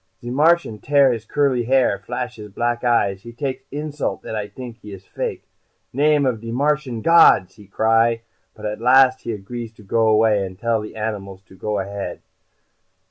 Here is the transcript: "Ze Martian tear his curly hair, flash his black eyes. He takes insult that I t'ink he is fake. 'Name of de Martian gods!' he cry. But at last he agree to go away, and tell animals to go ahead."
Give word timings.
"Ze 0.19 0.31
Martian 0.31 0.79
tear 0.79 1.11
his 1.13 1.25
curly 1.25 1.65
hair, 1.65 1.99
flash 1.99 2.37
his 2.37 2.49
black 2.51 2.83
eyes. 2.83 3.21
He 3.21 3.31
takes 3.31 3.65
insult 3.71 4.23
that 4.23 4.35
I 4.35 4.47
t'ink 4.47 4.79
he 4.81 4.91
is 4.93 5.05
fake. 5.05 5.47
'Name 5.93 6.25
of 6.25 6.41
de 6.41 6.51
Martian 6.51 7.01
gods!' 7.03 7.53
he 7.57 7.67
cry. 7.67 8.23
But 8.55 8.65
at 8.65 8.81
last 8.81 9.21
he 9.21 9.31
agree 9.31 9.69
to 9.69 9.83
go 9.83 10.07
away, 10.07 10.43
and 10.43 10.57
tell 10.57 10.83
animals 10.97 11.43
to 11.49 11.55
go 11.55 11.77
ahead." 11.77 12.21